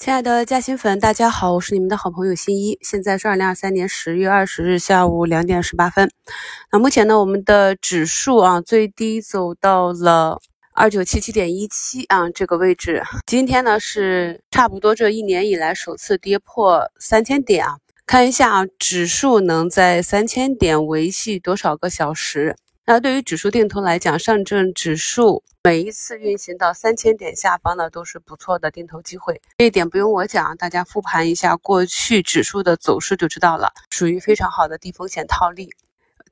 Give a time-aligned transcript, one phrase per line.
[0.00, 2.78] 亲爱的嘉兴粉，大家好，我是你们的好朋友新一。
[2.80, 6.10] 现在是二零二三年十月二十日下午两点十八分。
[6.72, 10.40] 那目前呢，我们的指数啊，最低走到了
[10.72, 13.02] 二九七七点一七啊这个位置。
[13.26, 17.76] 今天呢，是差不多这一年以来首次跌破三千点啊。
[18.06, 22.56] 看一下啊，指数能在三千点维系多少个小时？
[22.92, 25.44] 那对于指数定投来讲，上证指数。
[25.62, 29.40] 每一次运行到三千点下方呢，都是不错的定投机会。
[29.58, 35.70] 这一点不用我讲，大家复盘一下过去指数的走势就知道了，属于非常好的低风险套利。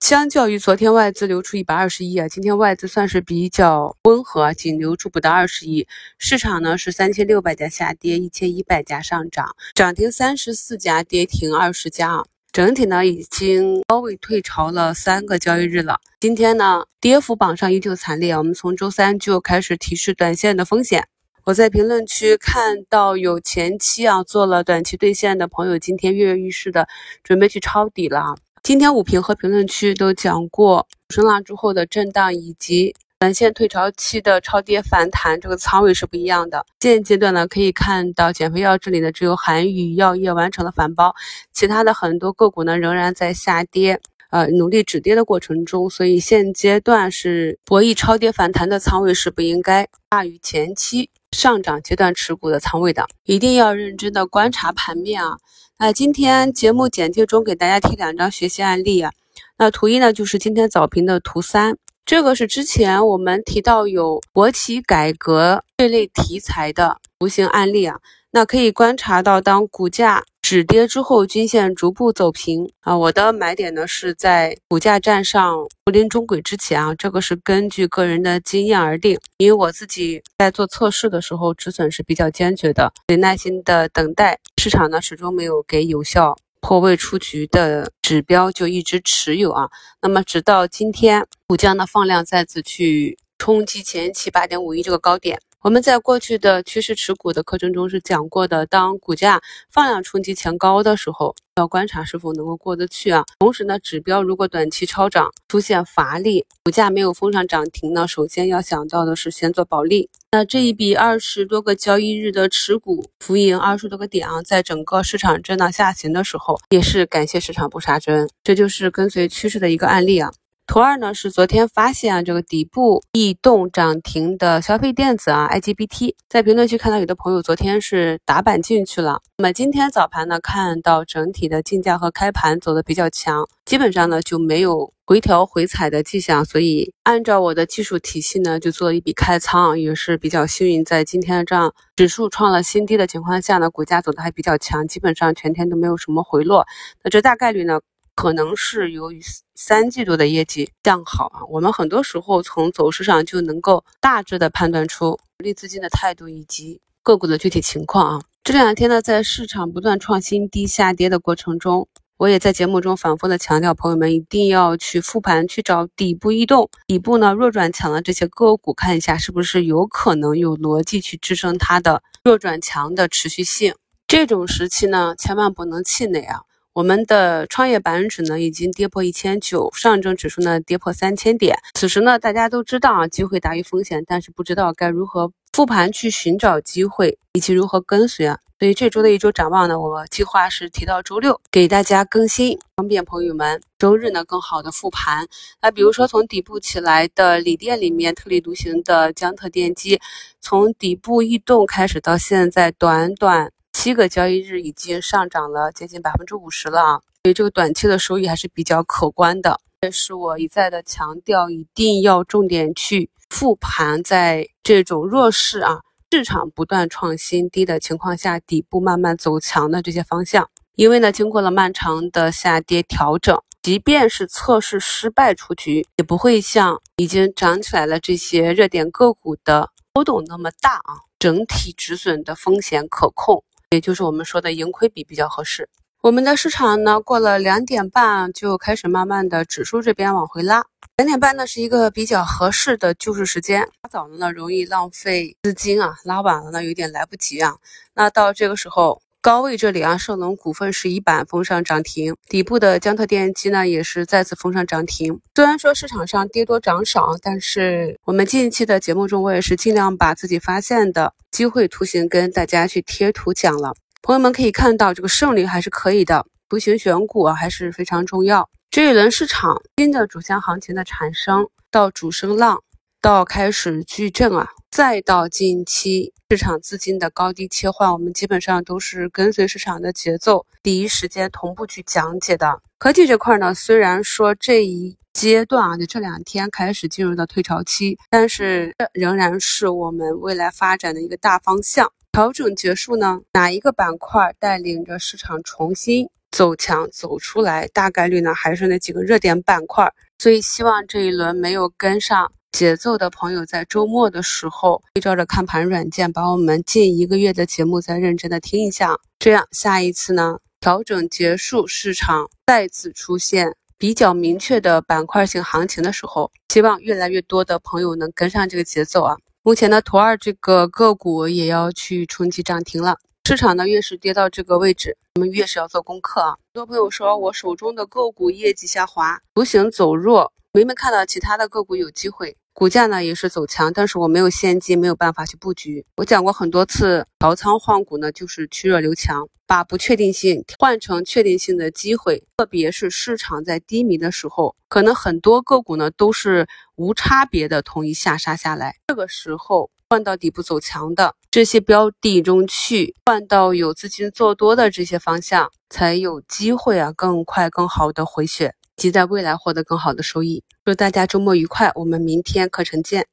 [0.00, 5.86] 相较于昨天外资流出一百二十亿啊，今天外资算是比较温和，仅流出不到二十亿。
[6.18, 12.24] 市场呢是三千六百家下跌，一千一百家上涨，涨停三十四家，跌停二十家啊。
[12.58, 16.00] 整体呢已经高位退潮了三个交易日了。
[16.18, 18.36] 今天呢跌幅榜上依旧惨烈。
[18.36, 21.06] 我们从周三就开始提示短线的风险。
[21.44, 26.88] 我在评论区看到有前期啊做了短期兑现的朋友，今天跃跃欲试的
[27.22, 28.34] 准备去抄底了。
[28.64, 32.96] 今天五评和评论区都讲过升浪之后的震荡以及。
[33.20, 36.64] 短线退潮期的超跌反弹，这个仓位是不一样的。
[36.78, 41.12] 现阶段呢，可以看到减肥药这里呢，只有韩宇药业完成了反包，
[41.52, 45.90] 其他的很多个股呢仍然在下跌，呃，努力止跌的过程中。
[45.90, 55.38] 所以现阶段是博弈超跌反弹的仓位是不应该大于前期上涨阶段持股的仓位的，一定要认真的观察盘面啊。
[55.80, 59.10] 那今天节目简介中给大家贴两张学习案例啊，
[59.58, 61.76] 那图一呢就是今天早评的图三。
[62.08, 68.00] 这个是之前我们提到有国企改革这类题材的图形案例啊，
[68.30, 72.96] 那可以观察到，当股价止跌之后，均线逐步走平啊。
[72.96, 86.34] 我的买点呢是在股价站上布林中轨之前啊，这个是根据个人的经验而定，因为我自己在做测试的时候止损是比较坚决的，得耐心的等待，市场呢始终没有给有效。
[86.60, 89.68] 破位出局的指标就一直持有啊，
[90.02, 95.40] 那么直到今天，股价呢放量再次去冲击前期八点五一这个高点。
[95.60, 99.40] 我们在过去的趋势持股的课程中是讲过的，当股价
[99.72, 103.24] 放量冲击前高的时候，要观察是否能够过得去啊。
[103.40, 110.08] 同时呢，指标如果短期超涨出现乏力，股价没有封上涨停呢，首先要想到的是先做保利。
[110.30, 120.30] 那这一笔二十多个交易日的持股浮盈二十多个点啊，在整个市场震荡下行的时候，也是感谢市场不杀针，这就是跟随趋势的一个案例啊。
[120.68, 146.66] 图二呢是昨天发现啊这个底部异动涨停的消费电子啊 IGBT，在评论区看到有的朋友昨天是打板进去了，那么今天早盘呢看到整体的竞价和开盘走的比较强，基本上呢就没有回调回踩的迹象，所以按照我的技术体系呢就做了一笔开仓，也是比较幸运，在今天这样指数创了新低的情况下呢，股价走的还比较强，基本上全天都没有什么回落，
[147.02, 147.80] 那这大概率呢。
[148.18, 149.20] 可能是由于
[149.54, 158.24] 三季度的业绩向好啊，我们很多时候从走势上就能够大致的判断出主力资金的态度以及个股的具体情况啊。
[158.42, 161.86] 这两天呢，在市场不断创新低下跌的过程中，
[162.16, 173.76] 我也在节目中反复的强调，朋友们一定要去复盘，去找底部异动，底部呢弱转强的这些个股，看一下是不是有可能有逻辑去支撑它的弱转强的持续性。
[174.08, 176.40] 这种时期呢，千万不能气馁啊。
[176.78, 181.58] 我们的创业板指呢已经跌破一千九，上证指数呢跌破三千点。
[181.74, 188.38] 此时呢，大家都知道啊，机会大于风险，但是不知道该如何复盘去寻找机会，以及如何跟随啊。
[188.60, 195.26] 所以这周的一周展望呢，我计划是提到周六给大家更新，方便朋友们周日呢更好的复盘。
[195.60, 199.98] 那比如说从底部起来的锂电里面特立独行的江特电机，
[200.40, 203.50] 从底部异动开始到现在，短短。
[203.78, 209.60] 七个交易日已经上涨了接近百分之五十了啊，所以这个短期的收益还是比较可观的。
[209.82, 220.50] 这是我一再的强调，一定要重点去复盘，在这种弱势啊，市场不断创新低的情况下，底部慢慢走强的这些方向。
[220.74, 233.44] 因为呢，经过了漫长的下跌调整，即便是测试失败出局，也不会像已经涨起来了这些热点个股的波动那么大啊，整体止损的风险可控。
[233.70, 235.68] 也就是我们说的盈亏比比较合适。
[236.00, 240.64] 我们的市场呢，过了两点半就开始慢慢的指数这边往回拉。
[240.96, 247.56] 两点半呢是一个比较合适的救市时间，拉早了呢容易浪费资金啊，拉晚了呢有点来不及啊。
[247.94, 249.02] 那到这个时候。
[249.28, 255.20] 高位这里啊，盛隆股份是一板封上涨停，底部的江特电机呢也是再次封上涨停。
[255.34, 263.74] 虽然说市场上跌多涨少，但是我们近期的节目中，我也是尽量把自己发现的机会图形跟大家去贴图讲了。
[264.00, 268.48] 朋友们可以看到，这个胜率还是可以的，图形选股啊还是非常重要。
[268.70, 272.62] 这一轮市场新的主线行情的产生，到主升浪，
[273.02, 276.12] 到开始巨震啊，再到近期。
[276.30, 282.60] 市场资金的高低切换，我们基本上都是跟随市场的节奏，第一时间同步去讲解的。
[282.76, 291.90] 科技这块呢，虽然说这一阶段啊，就这两天开始进入到退潮期，但是仍然是我们未来发展的一个大方向。
[292.12, 297.66] 调整结束呢，哪一个板块带领着市场重新走强走出来？
[297.68, 299.90] 大概率呢，还是那几个热点板块。
[300.18, 302.30] 所以希望这一轮没有跟上。
[302.52, 319.16] 节奏的朋友在周末的时候对照着看盘软件，把我们近一个月的节目再认真的听一下，这样下一次呢调整结束，市场再次出现比较明确的板块性行情的时候，希望越来越多的朋友能跟上这个节奏啊。
[319.42, 326.30] 目前呢，图二这个个股也要去冲击涨停了，市场呢越是跌到这个位置，我们越是要做功课啊。
[326.30, 330.32] 很多朋友说我手中的个股业绩下滑，图形走弱。
[330.52, 335.84] 没没看到其他的个股有机会，股价呢也是走强，但是我没有现金，没有办法去布局。
[335.96, 342.24] 我讲过很多次，调仓换股呢就是去弱留强，把不确定性换成确定性的机会。
[342.38, 358.54] 特别是市场在低迷的时候，可能很多个股呢都是无差别的统一下杀下来，这个时候换到底部走强的这些标的中去，换到有资金做多的这些方向，才有机会啊更快更好的回血。
[358.78, 360.42] 及在未来获得更好的收益。
[360.64, 363.06] 祝大家周末愉快，我们明天课程见。